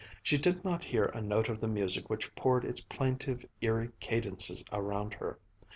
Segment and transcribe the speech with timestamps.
[0.23, 4.65] She did not hear a note of the music which poured its plaintive, eerie cadences
[4.71, 5.37] around her.